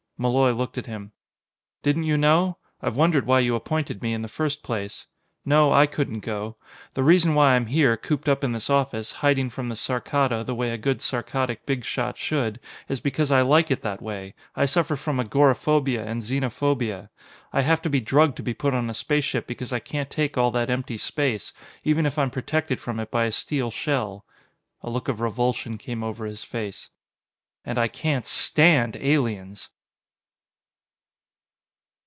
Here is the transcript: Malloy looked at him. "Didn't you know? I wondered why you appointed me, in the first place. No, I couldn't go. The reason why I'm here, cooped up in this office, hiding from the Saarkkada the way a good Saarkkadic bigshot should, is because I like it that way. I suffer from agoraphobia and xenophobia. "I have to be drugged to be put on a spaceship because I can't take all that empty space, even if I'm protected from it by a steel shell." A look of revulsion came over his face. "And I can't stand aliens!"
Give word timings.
Malloy 0.23 0.51
looked 0.51 0.77
at 0.77 0.85
him. 0.85 1.13
"Didn't 1.81 2.03
you 2.03 2.15
know? 2.15 2.59
I 2.79 2.89
wondered 2.89 3.25
why 3.25 3.39
you 3.39 3.55
appointed 3.55 4.03
me, 4.03 4.13
in 4.13 4.21
the 4.21 4.27
first 4.27 4.61
place. 4.61 5.07
No, 5.43 5.73
I 5.73 5.87
couldn't 5.87 6.19
go. 6.19 6.57
The 6.93 7.01
reason 7.01 7.33
why 7.33 7.55
I'm 7.55 7.65
here, 7.65 7.97
cooped 7.97 8.29
up 8.29 8.43
in 8.43 8.51
this 8.51 8.69
office, 8.69 9.11
hiding 9.11 9.49
from 9.49 9.67
the 9.67 9.75
Saarkkada 9.75 10.43
the 10.45 10.53
way 10.53 10.69
a 10.69 10.77
good 10.77 10.99
Saarkkadic 11.01 11.65
bigshot 11.65 12.17
should, 12.17 12.59
is 12.87 12.99
because 13.01 13.31
I 13.31 13.41
like 13.41 13.71
it 13.71 13.81
that 13.81 13.99
way. 13.99 14.35
I 14.55 14.67
suffer 14.67 14.95
from 14.95 15.19
agoraphobia 15.19 16.05
and 16.05 16.21
xenophobia. 16.21 17.09
"I 17.51 17.61
have 17.61 17.81
to 17.81 17.89
be 17.89 17.99
drugged 17.99 18.35
to 18.37 18.43
be 18.43 18.53
put 18.53 18.75
on 18.75 18.91
a 18.91 18.93
spaceship 18.93 19.47
because 19.47 19.73
I 19.73 19.79
can't 19.79 20.11
take 20.11 20.37
all 20.37 20.51
that 20.51 20.69
empty 20.69 20.97
space, 20.99 21.51
even 21.83 22.05
if 22.05 22.19
I'm 22.19 22.29
protected 22.29 22.79
from 22.79 22.99
it 22.99 23.09
by 23.09 23.25
a 23.25 23.31
steel 23.31 23.71
shell." 23.71 24.25
A 24.83 24.89
look 24.91 25.07
of 25.07 25.19
revulsion 25.19 25.79
came 25.79 26.03
over 26.03 26.27
his 26.27 26.43
face. 26.43 26.89
"And 27.65 27.79
I 27.79 27.87
can't 27.87 28.27
stand 28.27 28.95
aliens!" 28.97 29.69